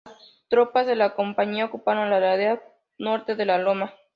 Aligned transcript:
Las 0.03 0.17
tropas 0.49 0.87
de 0.87 0.95
la 0.95 1.13
Compañía 1.13 1.65
ocuparon 1.65 2.09
la 2.09 2.19
ladera 2.19 2.59
norte 2.97 3.35
de 3.35 3.45
la 3.45 3.59
loma. 3.59 3.93